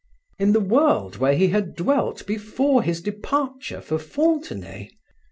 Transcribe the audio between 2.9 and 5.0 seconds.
departure for Fontenay?